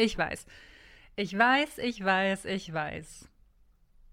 [0.00, 0.46] Ich weiß.
[1.16, 3.28] Ich weiß, ich weiß, ich weiß.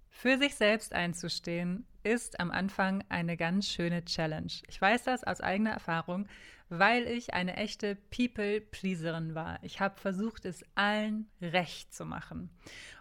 [0.10, 4.52] Für sich selbst einzustehen ist am Anfang eine ganz schöne Challenge.
[4.68, 6.28] Ich weiß das aus eigener Erfahrung,
[6.68, 9.60] weil ich eine echte People-Pleaserin war.
[9.62, 12.50] Ich habe versucht, es allen recht zu machen.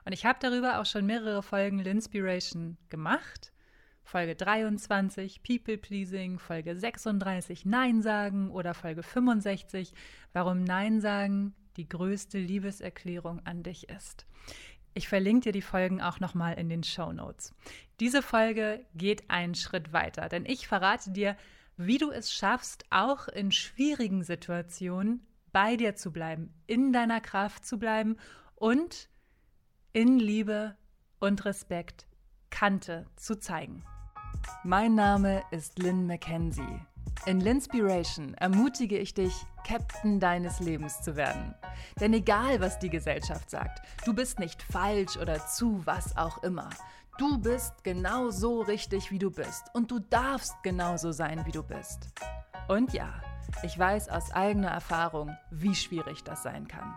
[0.05, 3.53] Und ich habe darüber auch schon mehrere Folgen Linspiration gemacht.
[4.05, 9.93] Folge 23 People Pleasing, Folge 36 Nein sagen oder Folge 65
[10.33, 14.27] Warum Nein sagen die größte Liebeserklärung an dich ist.
[14.95, 17.55] Ich verlinke dir die Folgen auch nochmal in den Show Notes.
[18.01, 21.37] Diese Folge geht einen Schritt weiter, denn ich verrate dir,
[21.77, 27.67] wie du es schaffst, auch in schwierigen Situationen bei dir zu bleiben, in deiner Kraft
[27.67, 28.17] zu bleiben
[28.55, 29.11] und
[29.93, 30.77] in Liebe
[31.21, 32.07] und Respekt
[32.51, 33.85] Kante zu zeigen.
[34.65, 36.87] Mein Name ist Lynn McKenzie.
[37.25, 39.35] In Linspiration ermutige ich dich,
[39.67, 41.55] Captain deines Lebens zu werden.
[41.99, 46.71] Denn egal, was die Gesellschaft sagt, du bist nicht falsch oder zu was auch immer.
[47.19, 49.65] Du bist genau so richtig, wie du bist.
[49.73, 52.11] Und du darfst genauso sein, wie du bist.
[52.69, 53.15] Und ja,
[53.63, 56.95] ich weiß aus eigener Erfahrung, wie schwierig das sein kann.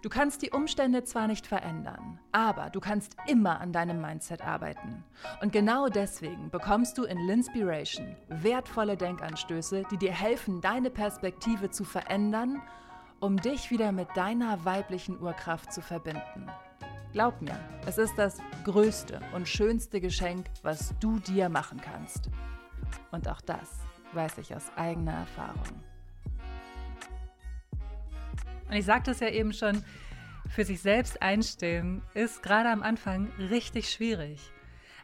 [0.00, 5.02] Du kannst die Umstände zwar nicht verändern, aber du kannst immer an deinem Mindset arbeiten.
[5.42, 11.82] Und genau deswegen bekommst du in Linspiration wertvolle Denkanstöße, die dir helfen, deine Perspektive zu
[11.82, 12.62] verändern,
[13.18, 16.46] um dich wieder mit deiner weiblichen Urkraft zu verbinden.
[17.12, 22.30] Glaub mir, es ist das größte und schönste Geschenk, was du dir machen kannst.
[23.10, 23.80] Und auch das
[24.12, 25.82] weiß ich aus eigener Erfahrung.
[28.68, 29.82] Und ich sagte es ja eben schon,
[30.48, 34.40] für sich selbst einstehen ist gerade am Anfang richtig schwierig.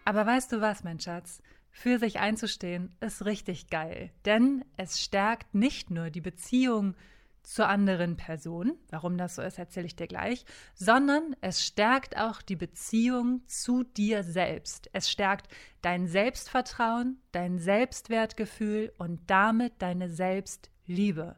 [0.05, 1.43] Aber weißt du was, mein Schatz?
[1.71, 6.95] Für sich einzustehen ist richtig geil, denn es stärkt nicht nur die Beziehung
[7.43, 12.43] zur anderen Person, warum das so ist, erzähle ich dir gleich, sondern es stärkt auch
[12.43, 14.89] die Beziehung zu dir selbst.
[14.93, 15.49] Es stärkt
[15.83, 21.37] dein Selbstvertrauen, dein Selbstwertgefühl und damit deine Selbstliebe.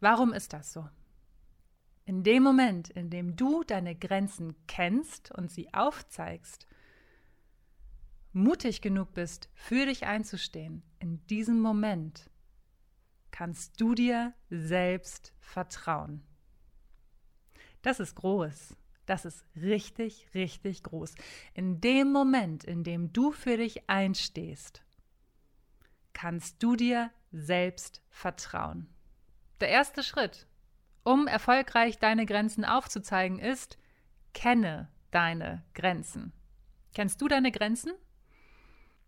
[0.00, 0.88] Warum ist das so?
[2.10, 6.66] In dem Moment, in dem du deine Grenzen kennst und sie aufzeigst,
[8.32, 12.28] mutig genug bist, für dich einzustehen, in diesem Moment
[13.30, 16.24] kannst du dir selbst vertrauen.
[17.82, 18.74] Das ist groß.
[19.06, 21.14] Das ist richtig, richtig groß.
[21.54, 24.82] In dem Moment, in dem du für dich einstehst,
[26.12, 28.88] kannst du dir selbst vertrauen.
[29.60, 30.48] Der erste Schritt,
[31.02, 33.78] um erfolgreich deine Grenzen aufzuzeigen, ist,
[34.32, 36.32] kenne deine Grenzen.
[36.94, 37.92] Kennst du deine Grenzen?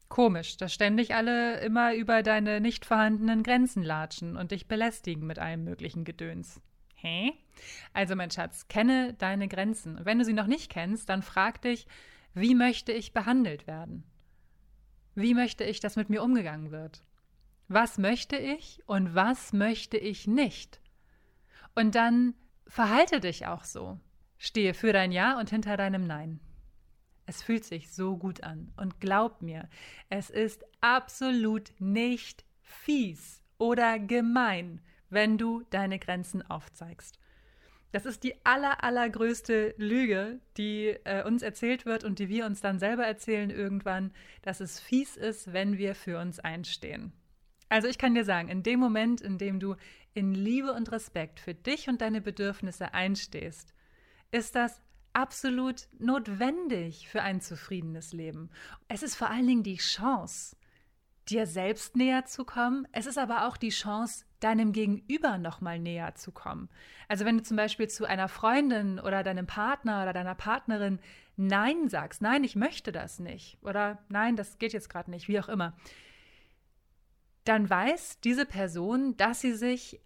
[0.09, 5.39] Komisch, dass ständig alle immer über deine nicht vorhandenen Grenzen latschen und dich belästigen mit
[5.39, 6.61] allem möglichen Gedöns.
[6.97, 7.33] Hä?
[7.95, 10.05] Also, mein Schatz, kenne deine Grenzen.
[10.05, 11.87] wenn du sie noch nicht kennst, dann frag dich,
[12.35, 14.05] wie möchte ich behandelt werden?
[15.15, 17.03] Wie möchte ich, dass mit mir umgegangen wird?
[17.69, 20.82] Was möchte ich und was möchte ich nicht?
[21.75, 22.35] Und dann
[22.67, 23.99] verhalte dich auch so.
[24.39, 26.41] Stehe für dein Ja und hinter deinem Nein.
[27.27, 28.73] Es fühlt sich so gut an.
[28.77, 29.69] Und glaub mir,
[30.09, 37.19] es ist absolut nicht fies oder gemein, wenn du deine Grenzen aufzeigst.
[37.93, 42.63] Das ist die aller, allergrößte Lüge, die äh, uns erzählt wird und die wir uns
[42.63, 47.13] dann selber erzählen irgendwann, dass es fies ist, wenn wir für uns einstehen.
[47.73, 49.77] Also ich kann dir sagen, in dem Moment, in dem du
[50.13, 53.73] in Liebe und Respekt für dich und deine Bedürfnisse einstehst,
[54.31, 54.83] ist das
[55.15, 58.51] absolut notwendig für ein zufriedenes Leben.
[58.89, 60.55] Es ist vor allen Dingen die Chance,
[61.31, 62.87] dir selbst näher zu kommen.
[62.93, 66.69] Es ist aber auch die Chance, deinem Gegenüber noch mal näher zu kommen.
[67.09, 71.01] Also wenn du zum Beispiel zu einer Freundin oder deinem Partner oder deiner Partnerin
[71.39, 75.41] Nein sagst, nein, ich möchte das nicht oder nein, das geht jetzt gerade nicht, wie
[75.41, 75.73] auch immer,
[77.45, 80.01] dann weiß diese Person, dass sie sich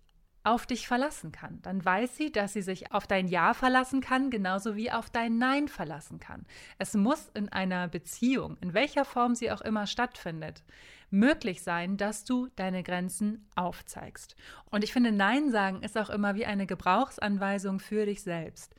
[0.47, 1.61] auf dich verlassen kann.
[1.63, 5.39] Dann weiß sie, dass sie sich auf dein Ja verlassen kann, genauso wie auf dein
[5.39, 6.47] Nein verlassen kann.
[6.79, 10.63] Es muss in einer Beziehung, in welcher Form sie auch immer stattfindet,
[11.11, 14.37] möglich sein, dass du deine Grenzen aufzeigst.
[14.71, 18.77] Und ich finde, Nein sagen ist auch immer wie eine Gebrauchsanweisung für dich selbst.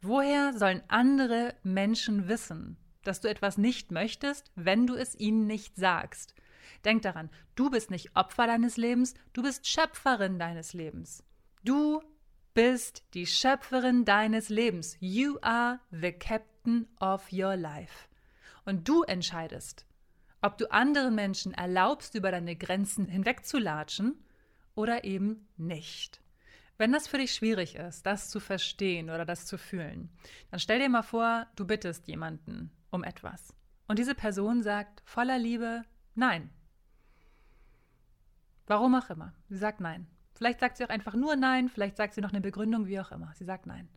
[0.00, 5.76] Woher sollen andere Menschen wissen, dass du etwas nicht möchtest, wenn du es ihnen nicht
[5.76, 6.34] sagst?
[6.84, 11.24] Denk daran, du bist nicht Opfer deines Lebens, du bist Schöpferin deines Lebens.
[11.64, 12.02] Du
[12.54, 14.96] bist die Schöpferin deines Lebens.
[15.00, 18.08] You are the captain of your life.
[18.64, 19.86] Und du entscheidest,
[20.40, 24.22] ob du anderen Menschen erlaubst, über deine Grenzen hinwegzulatschen
[24.74, 26.20] oder eben nicht.
[26.76, 30.10] Wenn das für dich schwierig ist, das zu verstehen oder das zu fühlen,
[30.50, 33.54] dann stell dir mal vor, du bittest jemanden um etwas.
[33.86, 35.84] Und diese Person sagt voller Liebe
[36.14, 36.50] Nein.
[38.66, 39.34] Warum auch immer.
[39.48, 40.06] Sie sagt Nein.
[40.34, 43.12] Vielleicht sagt sie auch einfach nur Nein, vielleicht sagt sie noch eine Begründung, wie auch
[43.12, 43.32] immer.
[43.34, 43.88] Sie sagt Nein.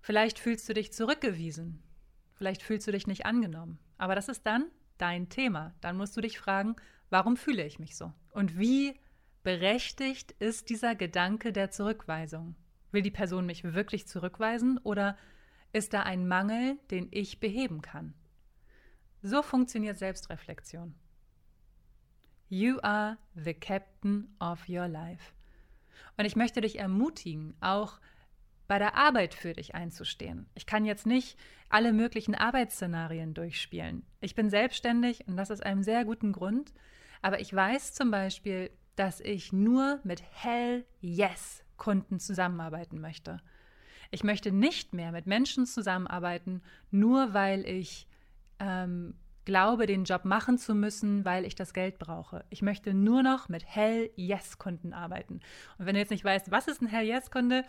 [0.00, 1.82] Vielleicht fühlst du dich zurückgewiesen.
[2.34, 3.78] Vielleicht fühlst du dich nicht angenommen.
[3.98, 4.66] Aber das ist dann
[4.98, 5.74] dein Thema.
[5.80, 6.76] Dann musst du dich fragen,
[7.10, 8.12] warum fühle ich mich so?
[8.32, 8.98] Und wie
[9.42, 12.54] berechtigt ist dieser Gedanke der Zurückweisung?
[12.92, 15.16] Will die Person mich wirklich zurückweisen oder
[15.72, 18.14] ist da ein Mangel, den ich beheben kann?
[19.22, 20.94] So funktioniert Selbstreflexion.
[22.48, 25.32] You are the captain of your life.
[26.16, 28.00] Und ich möchte dich ermutigen, auch
[28.66, 30.46] bei der Arbeit für dich einzustehen.
[30.54, 31.38] Ich kann jetzt nicht
[31.68, 34.04] alle möglichen Arbeitsszenarien durchspielen.
[34.20, 36.72] Ich bin selbstständig und das ist einem sehr guten Grund.
[37.20, 43.40] Aber ich weiß zum Beispiel, dass ich nur mit Hell Yes Kunden zusammenarbeiten möchte.
[44.10, 48.06] Ich möchte nicht mehr mit Menschen zusammenarbeiten, nur weil ich
[48.60, 49.14] ähm,
[49.44, 52.44] glaube, den Job machen zu müssen, weil ich das Geld brauche.
[52.50, 55.40] Ich möchte nur noch mit Hell Yes Kunden arbeiten.
[55.78, 57.64] Und wenn du jetzt nicht weißt, was ist ein Hell Yes Kunde,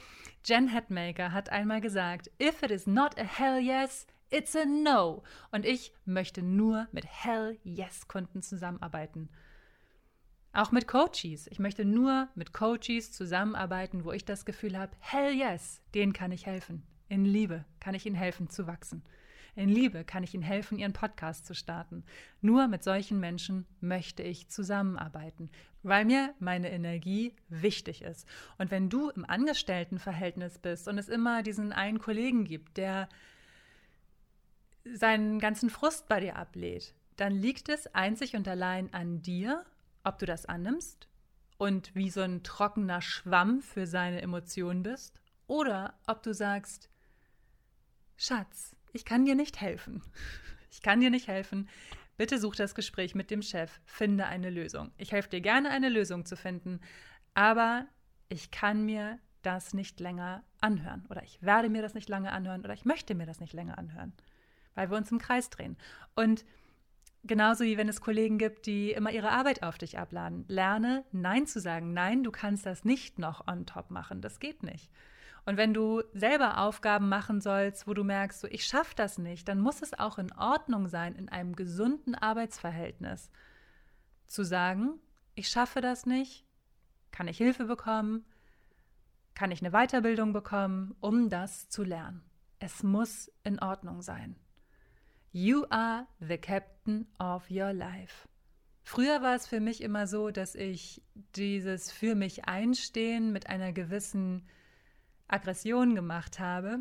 [0.46, 5.24] Jen Headmaker hat einmal gesagt, if it is not a Hell Yes, it's a No.
[5.52, 9.30] Und ich möchte nur mit Hell Yes Kunden zusammenarbeiten.
[10.54, 11.48] Auch mit Coaches.
[11.48, 16.34] Ich möchte nur mit Coaches zusammenarbeiten, wo ich das Gefühl habe, hell yes, denen kann
[16.34, 16.84] ich helfen.
[17.08, 19.02] In Liebe kann ich ihnen helfen zu wachsen.
[19.56, 22.04] In Liebe kann ich Ihnen helfen, Ihren Podcast zu starten.
[22.42, 25.50] Nur mit solchen Menschen möchte ich zusammenarbeiten,
[25.84, 28.28] weil mir meine Energie wichtig ist.
[28.58, 33.10] Und wenn du im Angestelltenverhältnis bist und es immer diesen einen Kollegen gibt, der
[34.86, 39.66] seinen ganzen Frust bei dir ablehnt, dann liegt es einzig und allein an dir,
[40.04, 41.08] ob du das annimmst
[41.58, 46.90] und wie so ein trockener Schwamm für seine Emotionen bist, oder ob du sagst,
[48.16, 50.02] Schatz, ich kann dir nicht helfen.
[50.70, 51.70] Ich kann dir nicht helfen.
[52.18, 54.92] Bitte such das Gespräch mit dem Chef, finde eine Lösung.
[54.98, 56.80] Ich helfe dir gerne, eine Lösung zu finden,
[57.34, 57.88] aber
[58.30, 62.64] ich kann mir das nicht länger anhören oder ich werde mir das nicht lange anhören
[62.64, 64.14] oder ich möchte mir das nicht länger anhören,
[64.76, 65.78] weil wir uns im Kreis drehen.
[66.16, 66.46] Und
[67.24, 71.48] genauso wie wenn es Kollegen gibt, die immer ihre Arbeit auf dich abladen, lerne Nein
[71.48, 71.94] zu sagen.
[71.94, 74.22] Nein, du kannst das nicht noch on top machen.
[74.22, 74.92] Das geht nicht.
[75.46, 79.48] Und wenn du selber Aufgaben machen sollst, wo du merkst, so ich schaffe das nicht,
[79.48, 83.32] dann muss es auch in Ordnung sein, in einem gesunden Arbeitsverhältnis
[84.28, 85.00] zu sagen,
[85.34, 86.46] ich schaffe das nicht,
[87.12, 88.26] kann ich Hilfe bekommen,
[89.34, 92.24] kann ich eine Weiterbildung bekommen, um das zu lernen.
[92.60, 94.36] Es muss in Ordnung sein.
[95.32, 98.28] You are the captain of your life.
[98.84, 101.02] Früher war es für mich immer so, dass ich
[101.36, 104.48] dieses für mich einstehen mit einer gewissen
[105.32, 106.80] Aggression gemacht habe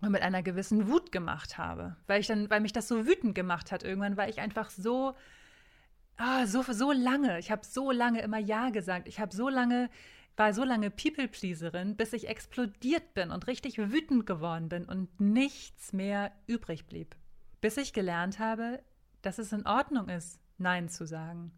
[0.00, 3.34] und mit einer gewissen Wut gemacht habe, weil ich dann, weil mich das so wütend
[3.34, 5.14] gemacht hat irgendwann, weil ich einfach so
[6.16, 9.90] ah, so so lange, ich habe so lange immer ja gesagt, ich habe so lange
[10.36, 15.20] war so lange People Pleaserin, bis ich explodiert bin und richtig wütend geworden bin und
[15.20, 17.14] nichts mehr übrig blieb,
[17.60, 18.82] bis ich gelernt habe,
[19.22, 21.52] dass es in Ordnung ist, nein zu sagen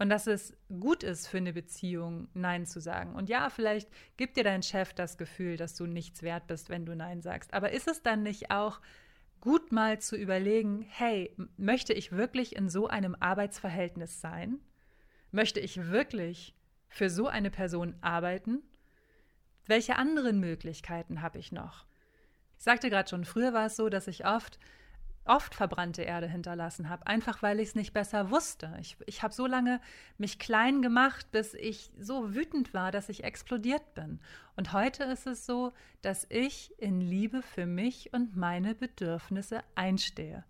[0.00, 3.14] und dass es gut ist für eine Beziehung, Nein zu sagen.
[3.14, 6.86] Und ja, vielleicht gibt dir dein Chef das Gefühl, dass du nichts wert bist, wenn
[6.86, 7.52] du Nein sagst.
[7.52, 8.80] Aber ist es dann nicht auch
[9.42, 14.58] gut mal zu überlegen, hey, möchte ich wirklich in so einem Arbeitsverhältnis sein?
[15.32, 16.54] Möchte ich wirklich
[16.88, 18.62] für so eine Person arbeiten?
[19.66, 21.84] Welche anderen Möglichkeiten habe ich noch?
[22.56, 24.58] Ich sagte gerade schon, früher war es so, dass ich oft
[25.24, 28.76] oft verbrannte Erde hinterlassen habe, einfach weil ich es nicht besser wusste.
[28.80, 29.80] Ich, ich habe so lange
[30.18, 34.20] mich klein gemacht, bis ich so wütend war, dass ich explodiert bin.
[34.56, 35.72] Und heute ist es so,
[36.02, 40.44] dass ich in Liebe für mich und meine Bedürfnisse einstehe.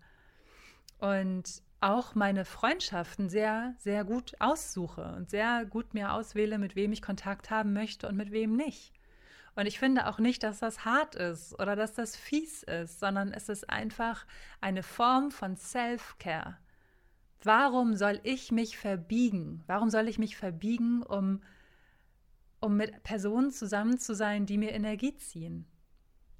[0.99, 6.91] Und auch meine Freundschaften sehr, sehr gut aussuche und sehr gut mir auswähle, mit wem
[6.91, 8.93] ich Kontakt haben möchte und mit wem nicht.
[9.55, 13.33] Und ich finde auch nicht, dass das hart ist oder dass das fies ist, sondern
[13.33, 14.25] es ist einfach
[14.61, 16.57] eine Form von Self-Care.
[17.43, 19.63] Warum soll ich mich verbiegen?
[19.67, 21.41] Warum soll ich mich verbiegen, um,
[22.59, 25.65] um mit Personen zusammen zu sein, die mir Energie ziehen?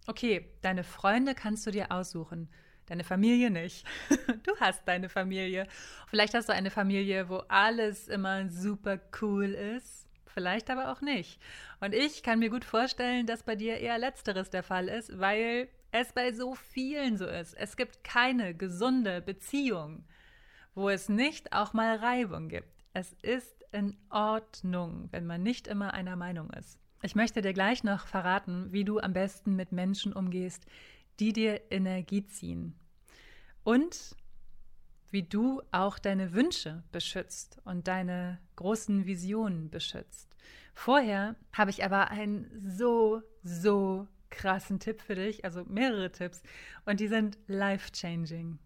[0.08, 2.50] Okay, deine Freunde kannst du dir aussuchen.
[2.86, 3.86] Deine Familie nicht.
[4.44, 5.68] Du hast deine Familie.
[6.08, 11.40] Vielleicht hast du eine Familie, wo alles immer super cool ist vielleicht aber auch nicht.
[11.80, 15.70] Und ich kann mir gut vorstellen, dass bei dir eher letzteres der Fall ist, weil
[15.92, 17.54] es bei so vielen so ist.
[17.54, 20.06] Es gibt keine gesunde Beziehung,
[20.74, 22.70] wo es nicht auch mal Reibung gibt.
[22.94, 26.80] Es ist in Ordnung, wenn man nicht immer einer Meinung ist.
[27.04, 30.66] Ich möchte dir gleich noch verraten, wie du am besten mit Menschen umgehst,
[31.20, 32.76] die dir Energie ziehen.
[33.64, 34.16] Und
[35.12, 40.36] wie du auch deine Wünsche beschützt und deine großen Visionen beschützt.
[40.74, 46.42] Vorher habe ich aber einen so, so krassen Tipp für dich, also mehrere Tipps,
[46.86, 48.58] und die sind life-changing.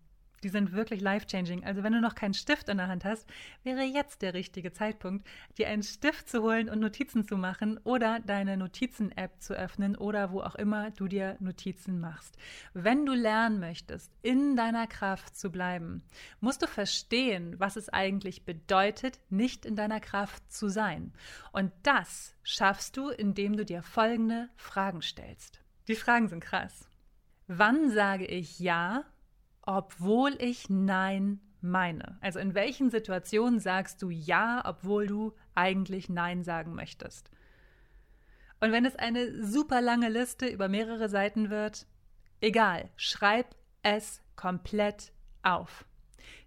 [0.46, 1.64] Die sind wirklich life-changing.
[1.64, 3.28] Also wenn du noch keinen Stift in der Hand hast,
[3.64, 5.26] wäre jetzt der richtige Zeitpunkt,
[5.58, 10.32] dir einen Stift zu holen und Notizen zu machen oder deine Notizen-App zu öffnen oder
[10.32, 12.38] wo auch immer du dir Notizen machst.
[12.76, 16.04] Wenn du lernen möchtest, in deiner Kraft zu bleiben,
[16.42, 21.12] musst du verstehen, was es eigentlich bedeutet, nicht in deiner Kraft zu sein.
[21.54, 25.60] Und das schaffst du, indem du dir folgende Fragen stellst.
[25.88, 26.88] Die Fragen sind krass.
[27.48, 29.06] Wann sage ich Ja
[29.66, 32.18] obwohl ich Nein meine?
[32.22, 37.30] Also in welchen Situationen sagst du Ja, obwohl du eigentlich Nein sagen möchtest?
[38.60, 41.88] Und wenn es eine super lange Liste über mehrere Seiten wird,
[42.42, 45.12] egal, schreib es komplett
[45.44, 45.86] auf.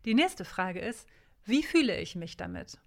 [0.05, 1.07] Die nächste Frage ist,
[1.45, 2.79] wie fühle ich mich damit?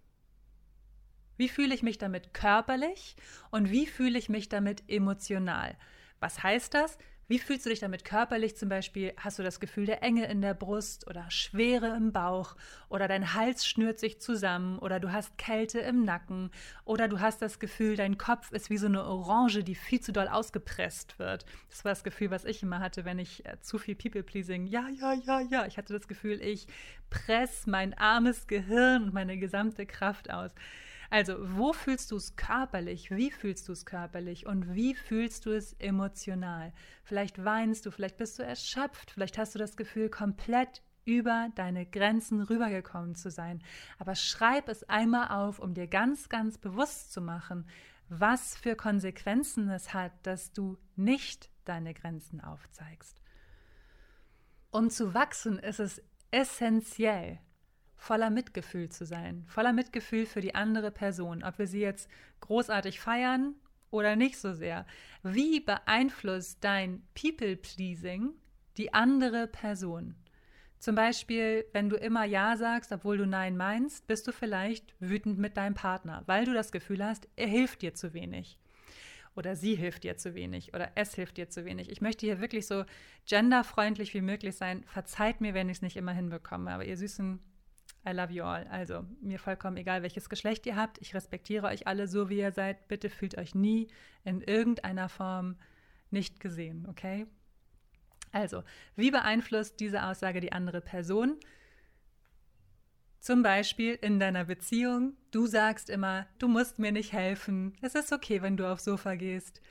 [1.38, 3.16] Wie fühle ich mich damit körperlich
[3.50, 5.78] und wie fühle ich mich damit emotional?
[6.20, 6.98] Was heißt das?
[7.32, 9.14] Wie fühlst du dich damit körperlich zum Beispiel?
[9.16, 12.58] Hast du das Gefühl der Enge in der Brust oder Schwere im Bauch
[12.90, 16.52] oder dein Hals schnürt sich zusammen oder du hast Kälte im Nacken
[16.84, 20.12] oder du hast das Gefühl, dein Kopf ist wie so eine Orange, die viel zu
[20.12, 21.46] doll ausgepresst wird.
[21.70, 24.90] Das war das Gefühl, was ich immer hatte, wenn ich äh, zu viel People-Pleasing, ja,
[24.90, 26.68] ja, ja, ja, ich hatte das Gefühl, ich
[27.10, 30.52] presse mein armes Gehirn und meine gesamte Kraft aus.
[31.12, 33.12] Also, wo fühlst du es körperlich?
[33.12, 34.46] Wie fühlst du es körperlich?
[34.46, 36.72] Und wie fühlst du es emotional?
[37.04, 41.86] Vielleicht weinst du, vielleicht bist du erschöpft, vielleicht hast du das Gefühl, komplett über deine
[41.86, 43.62] Grenzen rübergekommen zu sein.
[44.00, 47.68] Aber schreib es einmal auf, um dir ganz, ganz bewusst zu machen,
[48.08, 53.22] was für Konsequenzen es hat, dass du nicht deine Grenzen aufzeigst.
[54.72, 56.02] Um zu wachsen, ist es
[56.32, 57.40] essentiell,
[58.02, 63.00] voller Mitgefühl zu sein, voller Mitgefühl für die andere Person, ob wir sie jetzt großartig
[63.00, 63.54] feiern
[63.92, 64.88] oder nicht so sehr.
[65.22, 68.32] Wie beeinflusst dein People-Pleasing
[68.78, 70.16] die andere Person?
[70.80, 75.38] Zum Beispiel, wenn du immer Ja sagst, obwohl du Nein meinst, bist du vielleicht wütend
[75.38, 78.58] mit deinem Partner, weil du das Gefühl hast, er hilft dir zu wenig.
[79.36, 81.92] Oder sie hilft dir zu wenig oder es hilft dir zu wenig.
[81.92, 82.84] Ich möchte hier wirklich so
[83.28, 84.84] genderfreundlich wie möglich sein.
[84.88, 86.72] Verzeiht mir, wenn ich es nicht immer hinbekomme.
[86.72, 87.40] Aber ihr süßen
[88.06, 88.66] I love you all.
[88.68, 90.98] Also mir vollkommen egal, welches Geschlecht ihr habt.
[91.00, 92.88] Ich respektiere euch alle so, wie ihr seid.
[92.88, 93.88] Bitte fühlt euch nie
[94.24, 95.58] in irgendeiner Form
[96.10, 97.28] nicht gesehen, okay?
[98.32, 98.64] Also,
[98.96, 101.38] wie beeinflusst diese Aussage die andere Person?
[103.20, 105.16] Zum Beispiel in deiner Beziehung.
[105.30, 107.76] Du sagst immer, du musst mir nicht helfen.
[107.82, 109.62] Es ist okay, wenn du aufs Sofa gehst.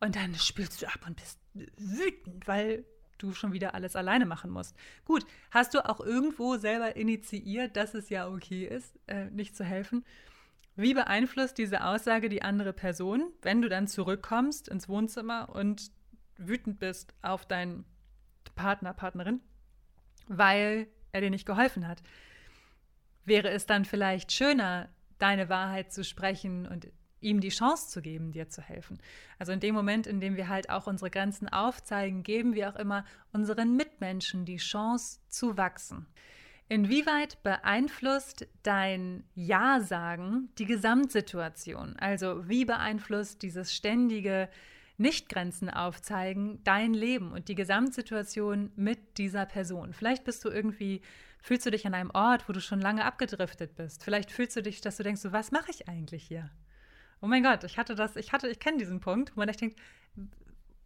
[0.00, 2.84] Und dann spielst du ab und bist wütend, weil
[3.18, 4.76] du schon wieder alles alleine machen musst.
[5.04, 9.64] Gut, hast du auch irgendwo selber initiiert, dass es ja okay ist, äh, nicht zu
[9.64, 10.04] helfen?
[10.76, 15.90] Wie beeinflusst diese Aussage die andere Person, wenn du dann zurückkommst ins Wohnzimmer und
[16.36, 17.86] wütend bist auf deinen
[18.54, 19.40] Partner, Partnerin,
[20.28, 22.02] weil er dir nicht geholfen hat?
[23.24, 26.88] Wäre es dann vielleicht schöner, deine Wahrheit zu sprechen und
[27.20, 28.98] ihm die Chance zu geben, dir zu helfen.
[29.38, 32.76] Also in dem Moment, in dem wir halt auch unsere Grenzen aufzeigen, geben wir auch
[32.76, 36.06] immer unseren Mitmenschen die Chance zu wachsen.
[36.68, 41.94] Inwieweit beeinflusst dein Ja-Sagen die Gesamtsituation?
[41.96, 44.48] Also wie beeinflusst dieses ständige
[44.96, 49.92] Nicht-Grenzen aufzeigen dein Leben und die Gesamtsituation mit dieser Person?
[49.92, 51.02] Vielleicht bist du irgendwie,
[51.40, 54.02] fühlst du dich an einem Ort, wo du schon lange abgedriftet bist.
[54.02, 56.50] Vielleicht fühlst du dich, dass du denkst, so, was mache ich eigentlich hier?
[57.26, 59.60] Oh mein Gott, ich hatte das, ich hatte, ich kenne diesen Punkt, wo man echt
[59.60, 59.76] denkt,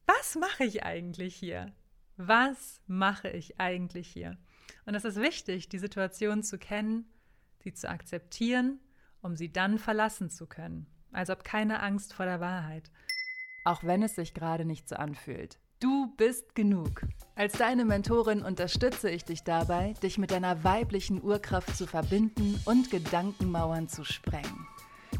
[0.07, 1.71] was mache ich eigentlich hier?
[2.17, 4.39] Was mache ich eigentlich hier?
[4.87, 7.05] Und es ist wichtig, die Situation zu kennen,
[7.59, 8.81] sie zu akzeptieren,
[9.21, 10.87] um sie dann verlassen zu können.
[11.13, 12.91] Also ob keine Angst vor der Wahrheit.
[13.67, 15.59] Auch wenn es sich gerade nicht so anfühlt.
[15.79, 17.03] Du bist genug.
[17.35, 22.91] Als deine Mentorin unterstütze ich dich dabei, dich mit deiner weiblichen Urkraft zu verbinden und
[22.91, 24.67] Gedankenmauern zu sprengen.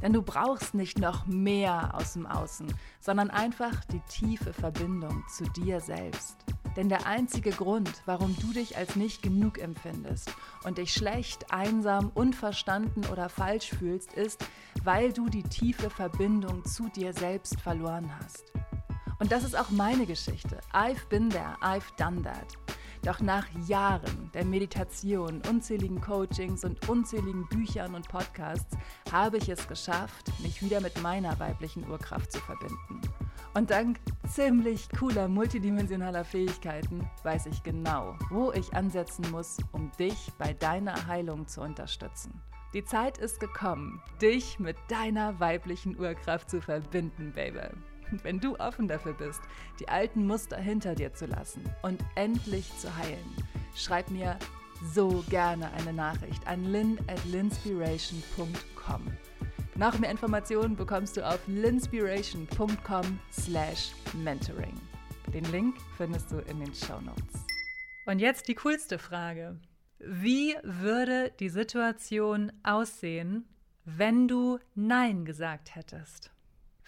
[0.03, 5.45] Denn du brauchst nicht noch mehr aus dem Außen, sondern einfach die tiefe Verbindung zu
[5.45, 6.37] dir selbst.
[6.77, 10.33] Denn der einzige Grund, warum du dich als nicht genug empfindest
[10.65, 14.45] und dich schlecht, einsam, unverstanden oder falsch fühlst, ist,
[14.85, 18.53] weil du die tiefe Verbindung zu dir selbst verloren hast.
[19.19, 20.61] Und das ist auch meine Geschichte.
[20.73, 22.57] I've been there, I've done that.
[23.03, 28.77] Doch nach Jahren der Meditation, unzähligen Coachings und unzähligen Büchern und Podcasts
[29.11, 33.01] habe ich es geschafft, mich wieder mit meiner weiblichen Urkraft zu verbinden.
[33.55, 40.31] Und dank ziemlich cooler multidimensionaler Fähigkeiten weiß ich genau, wo ich ansetzen muss, um dich
[40.39, 42.41] bei deiner Heilung zu unterstützen.
[42.75, 47.71] Die Zeit ist gekommen, dich mit deiner weiblichen Urkraft zu verbinden, Baby.
[48.23, 49.41] Wenn du offen dafür bist,
[49.79, 53.37] die alten Muster hinter dir zu lassen und endlich zu heilen,
[53.75, 54.39] schreib mir
[54.95, 59.07] so gerne eine Nachricht an lynn at linspiration.com.
[59.77, 64.75] Noch mehr Informationen bekommst du auf linspiration.com slash mentoring.
[65.33, 67.45] Den Link findest du in den Show Notes.
[68.07, 69.59] Und jetzt die coolste Frage.
[69.99, 73.47] Wie würde die Situation aussehen,
[73.85, 76.31] wenn du Nein gesagt hättest?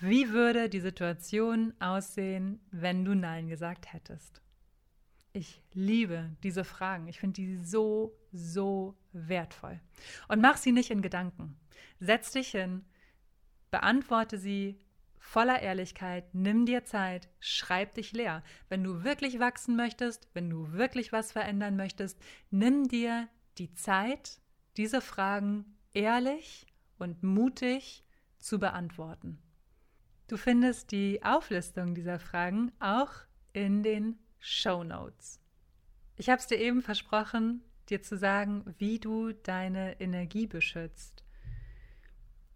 [0.04, 4.42] Wie würde die Situation aussehen, wenn du Nein gesagt hättest?
[5.32, 7.06] Ich liebe diese Fragen.
[7.06, 9.78] Ich finde die so, so wertvoll.
[10.26, 11.56] Und mach sie nicht in Gedanken.
[12.00, 12.84] Setz dich hin,
[13.70, 14.76] beantworte sie
[15.18, 18.42] voller Ehrlichkeit, nimm dir Zeit, schreib dich leer.
[18.68, 22.18] Wenn du wirklich wachsen möchtest, wenn du wirklich was verändern möchtest,
[22.50, 24.40] nimm dir die Zeit,
[24.76, 26.66] diese Fragen ehrlich
[26.98, 28.02] und mutig
[28.40, 29.38] zu beantworten.
[30.32, 33.12] Du findest die Auflistung dieser Fragen auch
[33.52, 35.38] in den Show Notes.
[36.16, 41.22] Ich habe es dir eben versprochen, dir zu sagen, wie du deine Energie beschützt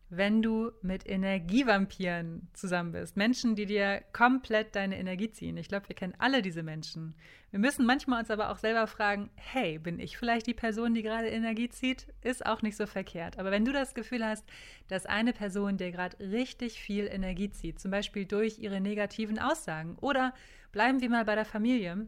[0.09, 3.17] wenn du mit Energievampiren zusammen bist.
[3.17, 5.57] Menschen, die dir komplett deine Energie ziehen.
[5.57, 7.15] Ich glaube, wir kennen alle diese Menschen.
[7.51, 11.03] Wir müssen manchmal uns aber auch selber fragen, hey, bin ich vielleicht die Person, die
[11.03, 12.07] gerade Energie zieht?
[12.23, 13.39] Ist auch nicht so verkehrt.
[13.39, 14.45] Aber wenn du das Gefühl hast,
[14.87, 19.97] dass eine Person dir gerade richtig viel Energie zieht, zum Beispiel durch ihre negativen Aussagen
[20.01, 20.35] oder
[20.71, 22.07] bleiben wir mal bei der Familie,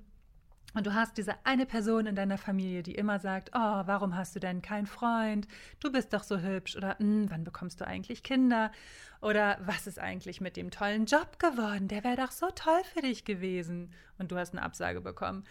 [0.75, 4.37] und du hast diese eine Person in deiner Familie, die immer sagt, oh, warum hast
[4.37, 5.49] du denn keinen Freund?
[5.81, 6.77] Du bist doch so hübsch.
[6.77, 8.71] Oder hm, wann bekommst du eigentlich Kinder?
[9.23, 11.89] Oder was ist eigentlich mit dem tollen Job geworden?
[11.89, 13.93] Der wäre doch so toll für dich gewesen.
[14.19, 15.45] Und du hast eine Absage bekommen.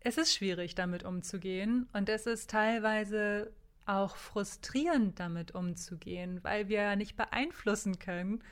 [0.00, 1.88] Es ist schwierig, damit umzugehen.
[1.94, 3.50] Und es ist teilweise
[3.86, 8.42] auch frustrierend, damit umzugehen, weil wir nicht beeinflussen können,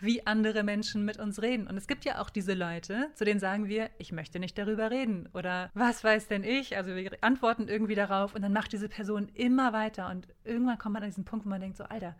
[0.00, 1.66] wie andere Menschen mit uns reden.
[1.66, 4.90] Und es gibt ja auch diese Leute, zu denen sagen wir, ich möchte nicht darüber
[4.90, 6.76] reden oder was weiß denn ich?
[6.76, 10.94] Also wir antworten irgendwie darauf und dann macht diese Person immer weiter und irgendwann kommt
[10.94, 12.14] man an diesen Punkt, wo man denkt so, Alter,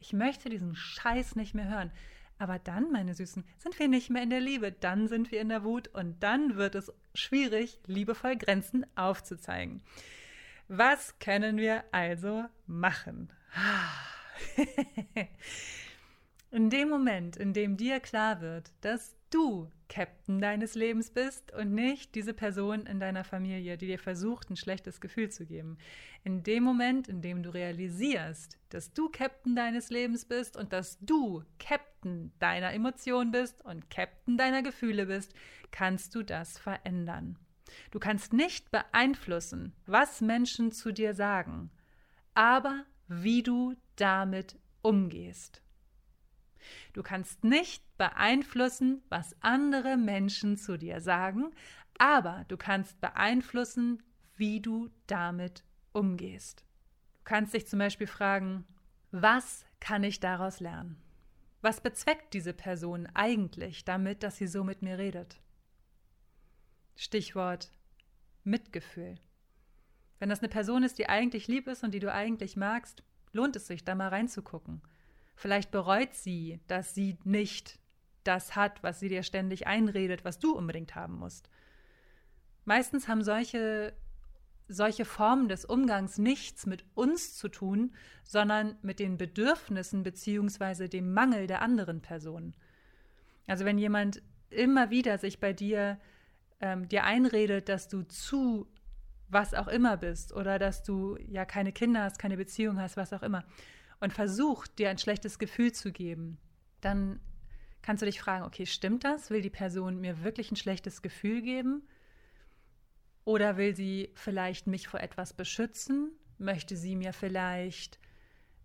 [0.00, 1.90] ich möchte diesen Scheiß nicht mehr hören.
[2.38, 5.48] Aber dann, meine Süßen, sind wir nicht mehr in der Liebe, dann sind wir in
[5.48, 9.82] der Wut und dann wird es schwierig, liebevoll Grenzen aufzuzeigen.
[10.68, 13.30] Was können wir also machen?
[16.54, 21.74] In dem Moment, in dem dir klar wird, dass du Captain deines Lebens bist und
[21.74, 25.78] nicht diese Person in deiner Familie, die dir versucht, ein schlechtes Gefühl zu geben.
[26.22, 30.96] In dem Moment, in dem du realisierst, dass du Captain deines Lebens bist und dass
[31.00, 35.34] du Captain deiner Emotionen bist und Captain deiner Gefühle bist,
[35.72, 37.36] kannst du das verändern.
[37.90, 41.72] Du kannst nicht beeinflussen, was Menschen zu dir sagen,
[42.32, 45.63] aber wie du damit umgehst.
[46.92, 51.52] Du kannst nicht beeinflussen, was andere Menschen zu dir sagen,
[51.98, 54.02] aber du kannst beeinflussen,
[54.36, 56.64] wie du damit umgehst.
[57.18, 58.66] Du kannst dich zum Beispiel fragen,
[59.10, 61.00] was kann ich daraus lernen?
[61.62, 65.40] Was bezweckt diese Person eigentlich damit, dass sie so mit mir redet?
[66.96, 67.70] Stichwort
[68.42, 69.14] Mitgefühl.
[70.18, 73.56] Wenn das eine Person ist, die eigentlich lieb ist und die du eigentlich magst, lohnt
[73.56, 74.82] es sich, da mal reinzugucken.
[75.34, 77.78] Vielleicht bereut sie, dass sie nicht
[78.22, 81.50] das hat, was sie dir ständig einredet, was du unbedingt haben musst.
[82.64, 83.92] Meistens haben solche,
[84.68, 90.88] solche Formen des Umgangs nichts mit uns zu tun, sondern mit den Bedürfnissen bzw.
[90.88, 92.54] dem Mangel der anderen Person.
[93.46, 95.98] Also wenn jemand immer wieder sich bei dir
[96.60, 98.66] ähm, dir einredet, dass du zu
[99.28, 103.12] was auch immer bist oder dass du ja keine Kinder hast, keine Beziehung hast, was
[103.12, 103.44] auch immer,
[104.00, 106.38] und versucht, dir ein schlechtes Gefühl zu geben,
[106.80, 107.20] dann
[107.82, 109.30] kannst du dich fragen, okay, stimmt das?
[109.30, 111.86] Will die Person mir wirklich ein schlechtes Gefühl geben?
[113.24, 116.12] Oder will sie vielleicht mich vor etwas beschützen?
[116.38, 117.98] Möchte sie mir vielleicht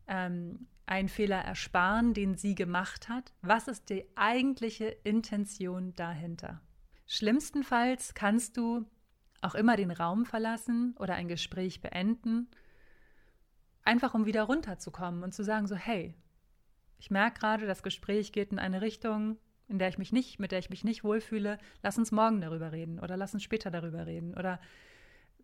[0.08, 3.34] ähm, einen Fehler ersparen, den sie gemacht hat?
[3.42, 6.62] Was ist die eigentliche Intention dahinter?
[7.06, 8.86] Schlimmstenfalls kannst du
[9.42, 12.50] auch immer den Raum verlassen oder ein Gespräch beenden
[13.90, 16.14] Einfach um wieder runterzukommen und zu sagen, so, hey,
[17.00, 20.52] ich merke gerade, das Gespräch geht in eine Richtung, in der ich mich nicht, mit
[20.52, 24.06] der ich mich nicht wohlfühle, lass uns morgen darüber reden oder lass uns später darüber
[24.06, 24.62] reden oder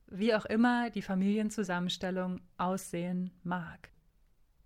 [0.06, 3.90] wie auch immer die Familienzusammenstellung aussehen mag.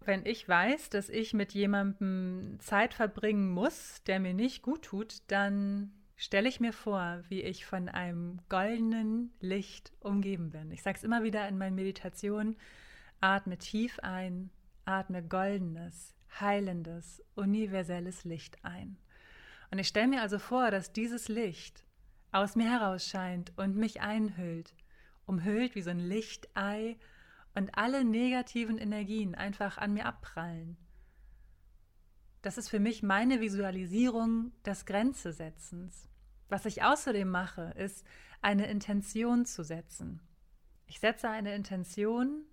[0.02, 5.20] Wenn ich weiß, dass ich mit jemandem Zeit verbringen muss, der mir nicht gut tut,
[5.28, 10.70] dann stelle ich mir vor, wie ich von einem goldenen Licht umgeben bin.
[10.70, 12.58] Ich sage es immer wieder in meinen Meditationen,
[13.22, 14.50] atme tief ein,
[14.86, 18.98] atme goldenes, heilendes, universelles Licht ein.
[19.72, 21.86] Und ich stelle mir also vor, dass dieses Licht
[22.32, 24.74] aus mir heraus scheint und mich einhüllt,
[25.26, 26.98] umhüllt wie so ein Lichtei
[27.56, 30.78] und alle negativen Energien einfach an mir abprallen.
[32.42, 36.08] Das ist für mich meine Visualisierung des Grenzesetzens.
[36.48, 38.06] Was ich außerdem mache, ist
[38.42, 40.22] eine Intention zu setzen.
[40.88, 42.46] Ich setze eine Intention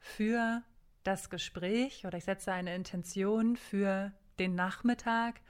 [0.00, 0.62] für
[1.04, 5.40] das Gespräch oder ich setze eine Intention für den Nachmittag.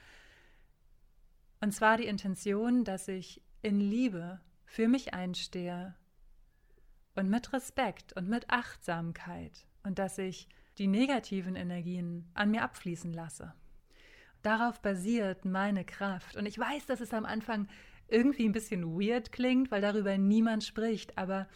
[1.60, 5.94] Und zwar die Intention, dass ich in Liebe für mich einstehe
[7.14, 13.12] und mit Respekt und mit Achtsamkeit und dass ich die negativen Energien an mir abfließen
[13.12, 13.54] lasse.
[14.42, 16.36] Darauf basiert meine Kraft.
[16.36, 17.68] Und ich weiß, dass es am Anfang
[18.08, 21.46] irgendwie ein bisschen weird klingt, weil darüber niemand spricht, aber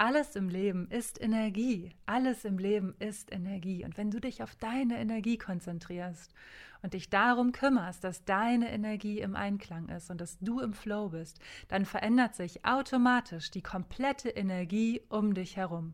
[0.00, 1.90] alles im Leben ist Energie.
[2.06, 3.84] Alles im Leben ist Energie.
[3.84, 6.32] Und wenn du dich auf deine Energie konzentrierst
[6.80, 11.10] und dich darum kümmerst, dass deine Energie im Einklang ist und dass du im Flow
[11.10, 15.92] bist, dann verändert sich automatisch die komplette Energie um dich herum.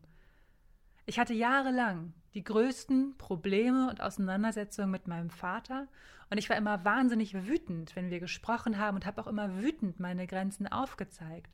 [1.05, 5.89] Ich hatte jahrelang die größten Probleme und Auseinandersetzungen mit meinem Vater
[6.29, 9.99] und ich war immer wahnsinnig wütend, wenn wir gesprochen haben und habe auch immer wütend
[9.99, 11.51] meine Grenzen aufgezeigt.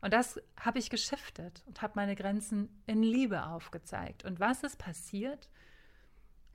[0.00, 4.24] Und das habe ich geschiftet und habe meine Grenzen in Liebe aufgezeigt.
[4.24, 5.48] Und was ist passiert?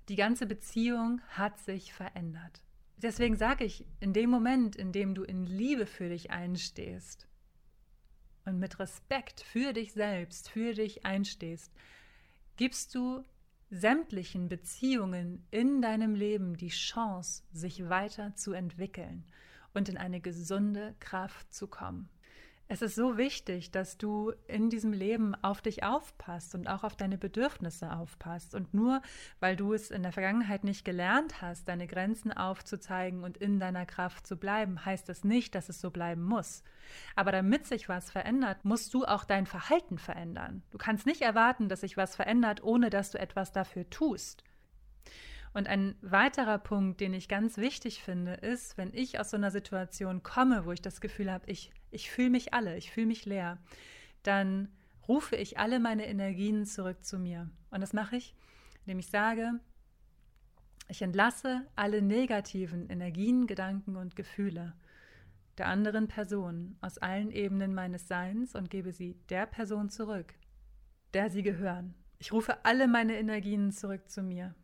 [0.09, 2.61] Die ganze Beziehung hat sich verändert.
[2.97, 7.27] Deswegen sage ich, in dem Moment, in dem du in Liebe für dich einstehst
[8.45, 11.71] und mit Respekt für dich selbst, für dich einstehst,
[12.55, 13.23] gibst du
[13.69, 19.25] sämtlichen Beziehungen in deinem Leben die Chance, sich weiterzuentwickeln
[19.73, 22.09] und in eine gesunde Kraft zu kommen.
[22.69, 26.95] Es ist so wichtig, dass du in diesem Leben auf dich aufpasst und auch auf
[26.95, 28.55] deine Bedürfnisse aufpasst.
[28.55, 29.01] Und nur
[29.39, 33.85] weil du es in der Vergangenheit nicht gelernt hast, deine Grenzen aufzuzeigen und in deiner
[33.85, 36.63] Kraft zu bleiben, heißt das nicht, dass es so bleiben muss.
[37.15, 40.63] Aber damit sich was verändert, musst du auch dein Verhalten verändern.
[40.71, 44.43] Du kannst nicht erwarten, dass sich was verändert, ohne dass du etwas dafür tust.
[45.53, 49.51] Und ein weiterer Punkt, den ich ganz wichtig finde, ist, wenn ich aus so einer
[49.51, 53.25] Situation komme, wo ich das Gefühl habe, ich, ich fühle mich alle, ich fühle mich
[53.25, 53.59] leer,
[54.23, 54.69] dann
[55.07, 57.49] rufe ich alle meine Energien zurück zu mir.
[57.69, 58.35] Und das mache ich,
[58.85, 59.59] indem ich sage,
[60.87, 64.73] ich entlasse alle negativen Energien, Gedanken und Gefühle
[65.57, 70.33] der anderen Person aus allen Ebenen meines Seins und gebe sie der Person zurück,
[71.13, 71.93] der sie gehören.
[72.17, 74.55] Ich rufe alle meine Energien zurück zu mir.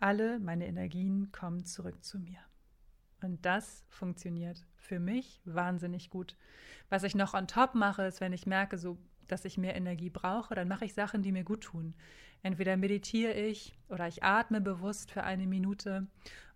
[0.00, 2.38] Alle meine Energien kommen zurück zu mir.
[3.20, 6.36] Und das funktioniert für mich wahnsinnig gut.
[6.88, 10.10] Was ich noch on top mache, ist, wenn ich merke, so, dass ich mehr Energie
[10.10, 11.94] brauche, dann mache ich Sachen, die mir gut tun.
[12.42, 16.06] Entweder meditiere ich oder ich atme bewusst für eine Minute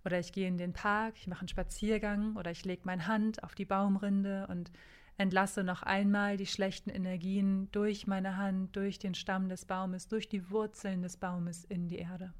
[0.04, 3.42] oder ich gehe in den Park, ich mache einen Spaziergang oder ich lege meine Hand
[3.42, 4.70] auf die Baumrinde und
[5.18, 10.28] entlasse noch einmal die schlechten Energien durch meine Hand, durch den Stamm des Baumes, durch
[10.28, 12.32] die Wurzeln des Baumes in die Erde.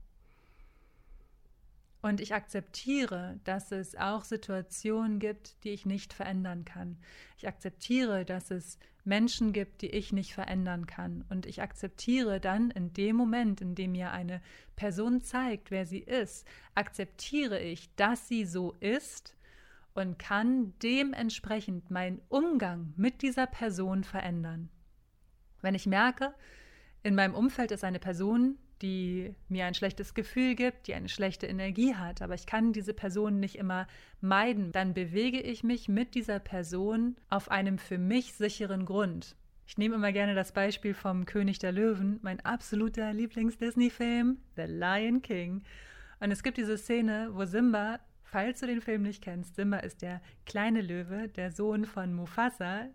[2.02, 6.98] Und ich akzeptiere, dass es auch Situationen gibt, die ich nicht verändern kann.
[7.38, 11.24] Ich akzeptiere, dass es Menschen gibt, die ich nicht verändern kann.
[11.30, 14.42] Und ich akzeptiere dann in dem Moment, in dem mir eine
[14.74, 19.36] Person zeigt, wer sie ist, akzeptiere ich, dass sie so ist
[19.94, 24.70] und kann dementsprechend meinen Umgang mit dieser Person verändern.
[25.60, 26.34] Wenn ich merke,
[27.04, 31.46] in meinem Umfeld ist eine Person, die mir ein schlechtes Gefühl gibt, die eine schlechte
[31.46, 33.86] Energie hat, aber ich kann diese Person nicht immer
[34.20, 39.36] meiden, dann bewege ich mich mit dieser Person auf einem für mich sicheren Grund.
[39.66, 45.22] Ich nehme immer gerne das Beispiel vom König der Löwen, mein absoluter Lieblings-Disney-Film, The Lion
[45.22, 45.62] King.
[46.20, 50.02] Und es gibt diese Szene, wo Simba, falls du den Film nicht kennst, Simba ist
[50.02, 52.88] der kleine Löwe, der Sohn von Mufasa,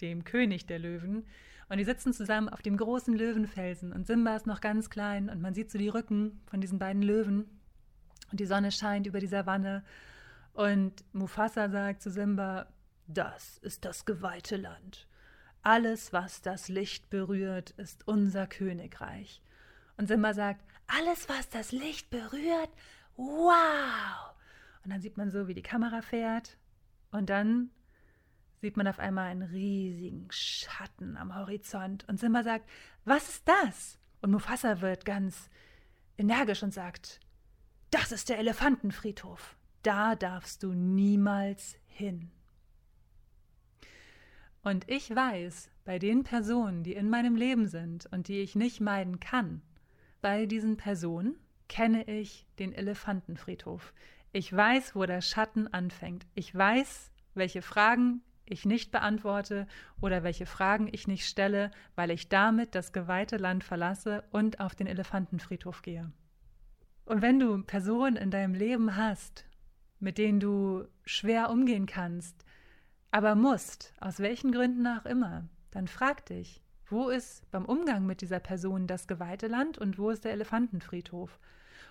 [0.00, 1.24] dem König der Löwen,
[1.68, 5.40] und die sitzen zusammen auf dem großen Löwenfelsen und Simba ist noch ganz klein und
[5.40, 7.60] man sieht so die Rücken von diesen beiden Löwen
[8.30, 9.84] und die Sonne scheint über die Savanne
[10.52, 12.66] und Mufasa sagt zu Simba,
[13.06, 15.06] das ist das geweihte Land.
[15.62, 19.42] Alles, was das Licht berührt, ist unser Königreich.
[19.96, 22.70] Und Simba sagt, alles, was das Licht berührt,
[23.16, 24.34] wow!
[24.84, 26.56] Und dann sieht man so, wie die Kamera fährt.
[27.10, 27.70] Und dann
[28.60, 32.04] sieht man auf einmal einen riesigen Schatten am Horizont.
[32.08, 32.68] Und Simba sagt,
[33.04, 33.98] was ist das?
[34.20, 35.48] Und Mufasa wird ganz
[36.16, 37.20] energisch und sagt,
[37.90, 39.56] das ist der Elefantenfriedhof.
[39.82, 42.30] Da darfst du niemals hin.
[44.62, 48.80] Und ich weiß, bei den Personen, die in meinem Leben sind und die ich nicht
[48.80, 49.62] meiden kann,
[50.20, 53.94] bei diesen Personen kenne ich den Elefantenfriedhof.
[54.32, 56.26] Ich weiß, wo der Schatten anfängt.
[56.34, 59.66] Ich weiß, welche Fragen ich nicht beantworte
[60.00, 64.74] oder welche Fragen ich nicht stelle, weil ich damit das geweihte Land verlasse und auf
[64.74, 66.12] den Elefantenfriedhof gehe.
[67.04, 69.46] Und wenn du Personen in deinem Leben hast,
[69.98, 72.44] mit denen du schwer umgehen kannst,
[73.10, 78.20] aber musst, aus welchen Gründen auch immer, dann frag dich, wo ist beim Umgang mit
[78.20, 81.38] dieser Person das geweihte Land und wo ist der Elefantenfriedhof?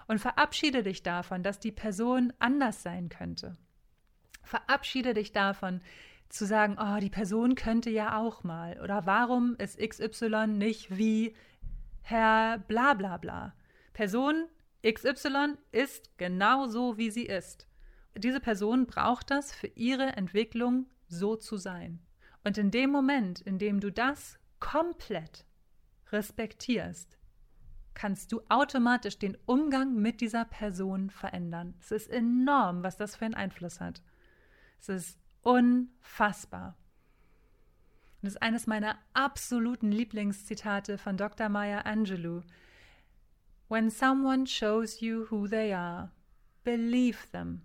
[0.07, 3.57] Und verabschiede dich davon, dass die Person anders sein könnte.
[4.43, 5.81] Verabschiede dich davon,
[6.29, 8.79] zu sagen, oh, die Person könnte ja auch mal.
[8.81, 11.35] Oder warum ist XY nicht wie
[12.01, 13.53] Herr bla bla bla.
[13.93, 14.45] Person
[14.85, 17.67] XY ist genau so, wie sie ist.
[18.15, 21.99] Diese Person braucht das für ihre Entwicklung so zu sein.
[22.43, 25.45] Und in dem Moment, in dem du das komplett
[26.11, 27.17] respektierst,
[27.93, 31.73] kannst du automatisch den Umgang mit dieser Person verändern.
[31.79, 34.01] Es ist enorm, was das für einen Einfluss hat.
[34.79, 36.75] Es ist unfassbar.
[38.21, 41.47] Das ist eines meiner absoluten Lieblingszitate von Dr.
[41.47, 42.41] Maya Angelou.
[43.69, 46.11] When someone shows you who they are,
[46.65, 47.61] believe them.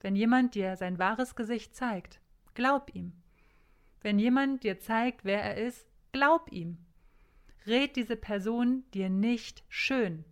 [0.00, 2.18] Wenn jemand dir sein wahres Gesicht zeigt,
[2.54, 3.12] glaub ihm.
[4.00, 6.78] Wenn jemand dir zeigt, wer er ist, glaub ihm.
[7.66, 10.24] Red diese Person dir nicht schön.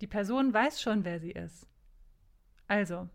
[0.00, 1.66] Die Person weiß schon, wer sie ist.
[2.66, 3.10] Also,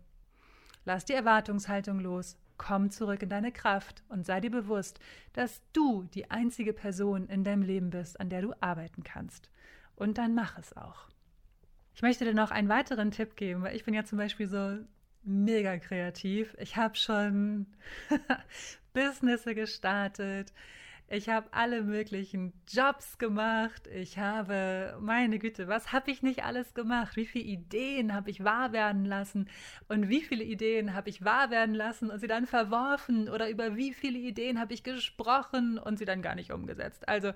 [0.84, 5.00] lass die Erwartungshaltung los, komm zurück in deine Kraft und sei dir bewusst,
[5.32, 9.48] dass du die einzige Person in deinem Leben bist, an der du arbeiten kannst.
[9.96, 11.08] Und dann mach es auch.
[11.94, 14.78] Ich möchte dir noch einen weiteren Tipp geben, weil ich bin ja zum Beispiel so
[15.24, 16.54] mega kreativ.
[16.58, 17.66] Ich habe schon
[18.92, 20.52] Businesse gestartet.
[21.10, 23.86] Ich habe alle möglichen Jobs gemacht.
[23.86, 27.16] Ich habe, meine Güte, was habe ich nicht alles gemacht?
[27.16, 29.48] Wie viele Ideen habe ich wahr werden lassen?
[29.88, 33.30] Und wie viele Ideen habe ich wahr werden lassen und sie dann verworfen?
[33.30, 37.08] Oder über wie viele Ideen habe ich gesprochen und sie dann gar nicht umgesetzt?
[37.08, 37.32] Also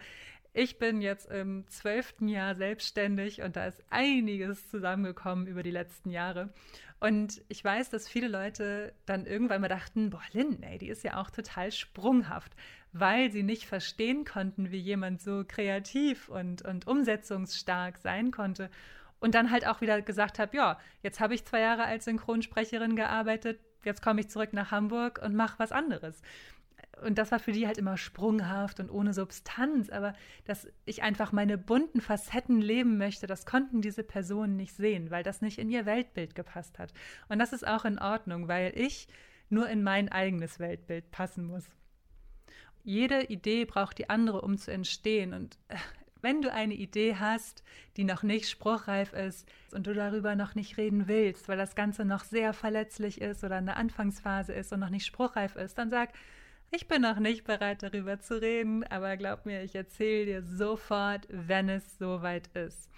[0.54, 6.10] ich bin jetzt im zwölften Jahr selbstständig und da ist einiges zusammengekommen über die letzten
[6.10, 6.50] Jahre.
[7.00, 11.02] Und ich weiß, dass viele Leute dann irgendwann mal dachten, boah, Lynn, ey, die ist
[11.02, 12.52] ja auch total sprunghaft,
[12.92, 18.70] weil sie nicht verstehen konnten, wie jemand so kreativ und, und umsetzungsstark sein konnte.
[19.18, 22.94] Und dann halt auch wieder gesagt habe, ja, jetzt habe ich zwei Jahre als Synchronsprecherin
[22.94, 26.22] gearbeitet, jetzt komme ich zurück nach Hamburg und mache was anderes
[27.02, 31.32] und das war für die halt immer sprunghaft und ohne Substanz, aber dass ich einfach
[31.32, 35.70] meine bunten Facetten leben möchte, das konnten diese Personen nicht sehen, weil das nicht in
[35.70, 36.92] ihr Weltbild gepasst hat.
[37.28, 39.08] Und das ist auch in Ordnung, weil ich
[39.48, 41.68] nur in mein eigenes Weltbild passen muss.
[42.84, 45.34] Jede Idee braucht die andere, um zu entstehen.
[45.34, 45.76] Und äh,
[46.22, 47.62] wenn du eine Idee hast,
[47.96, 52.04] die noch nicht spruchreif ist und du darüber noch nicht reden willst, weil das Ganze
[52.04, 56.10] noch sehr verletzlich ist oder eine Anfangsphase ist und noch nicht spruchreif ist, dann sag,
[56.74, 61.26] ich bin noch nicht bereit, darüber zu reden, aber glaub mir, ich erzähle dir sofort,
[61.28, 62.90] wenn es soweit ist.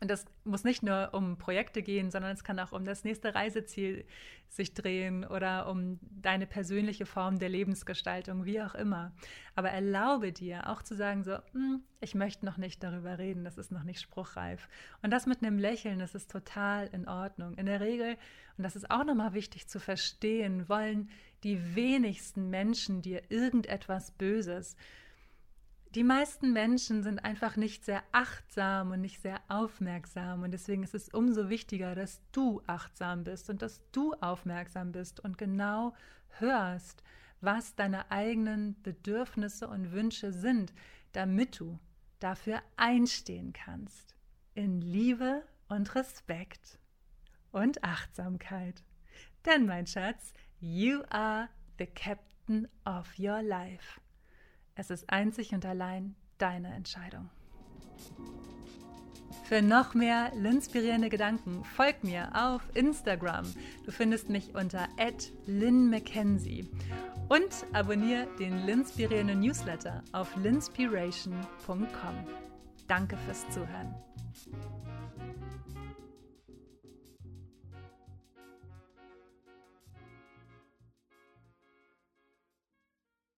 [0.00, 3.34] Und das muss nicht nur um Projekte gehen, sondern es kann auch um das nächste
[3.34, 4.04] Reiseziel
[4.48, 9.12] sich drehen oder um deine persönliche Form der Lebensgestaltung, wie auch immer.
[9.54, 13.56] Aber erlaube dir auch zu sagen, so, hm, ich möchte noch nicht darüber reden, das
[13.56, 14.68] ist noch nicht spruchreif.
[15.02, 17.54] Und das mit einem Lächeln, das ist total in Ordnung.
[17.54, 18.16] In der Regel,
[18.56, 21.08] und das ist auch nochmal wichtig zu verstehen, wollen
[21.44, 24.76] die wenigsten Menschen dir irgendetwas Böses.
[25.94, 30.94] Die meisten Menschen sind einfach nicht sehr achtsam und nicht sehr aufmerksam und deswegen ist
[30.94, 35.94] es umso wichtiger, dass du achtsam bist und dass du aufmerksam bist und genau
[36.38, 37.04] hörst,
[37.40, 40.74] was deine eigenen Bedürfnisse und Wünsche sind,
[41.12, 41.78] damit du
[42.18, 44.16] dafür einstehen kannst.
[44.54, 46.80] In Liebe und Respekt
[47.52, 48.82] und Achtsamkeit.
[49.46, 54.00] Denn mein Schatz, You are the captain of your life.
[54.76, 57.30] Es ist einzig und allein deine Entscheidung.
[59.44, 63.44] Für noch mehr linspirierende Gedanken folg mir auf Instagram.
[63.84, 64.88] Du findest mich unter
[65.46, 66.70] @linmckenzie
[67.28, 71.86] und abonniere den linspirierenden Newsletter auf linspiration.com.
[72.88, 73.94] Danke fürs Zuhören.